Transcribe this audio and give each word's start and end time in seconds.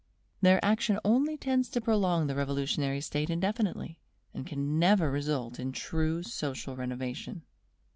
Their 0.41 0.59
action 0.65 0.97
only 1.05 1.37
tends 1.37 1.69
to 1.69 1.79
prolong 1.79 2.25
the 2.25 2.33
revolutionary 2.33 3.01
state 3.01 3.29
indefinitely, 3.29 3.99
and 4.33 4.47
can 4.47 4.79
never 4.79 5.11
result 5.11 5.59
in 5.59 5.71
true 5.71 6.23
social 6.23 6.75
renovation. 6.75 7.43